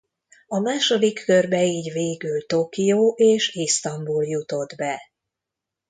[0.47, 5.01] A második körbe így végül Tokió és Isztambul jutott be.